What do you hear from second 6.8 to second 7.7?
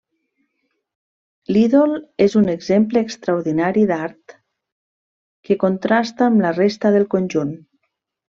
del conjunt.